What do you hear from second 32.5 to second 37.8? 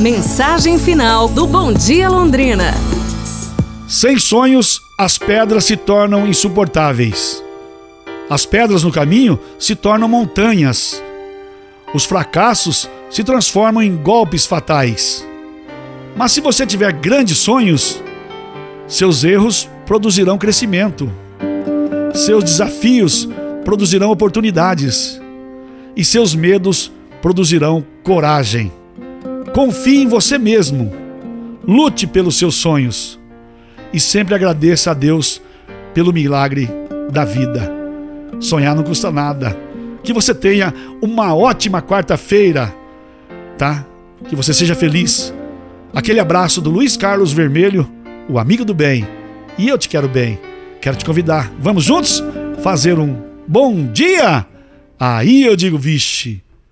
sonhos. E sempre agradeça a Deus pelo milagre da vida.